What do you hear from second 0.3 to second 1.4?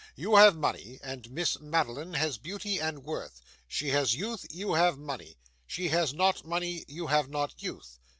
have money, and